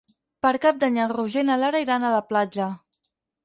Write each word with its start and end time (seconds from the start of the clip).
Per 0.45 0.53
Cap 0.63 0.79
d'Any 0.83 0.97
en 1.03 1.11
Roger 1.11 1.45
i 1.47 1.49
na 1.51 1.59
Lara 1.67 1.85
iran 1.87 2.09
a 2.09 2.13
la 2.17 2.25
platja. 2.33 2.69